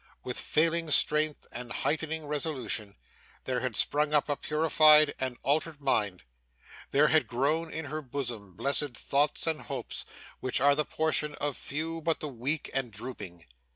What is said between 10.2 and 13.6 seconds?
which are the portion of few but the weak and drooping.